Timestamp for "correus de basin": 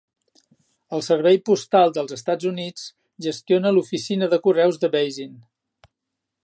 4.47-5.37